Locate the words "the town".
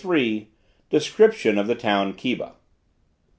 1.67-2.13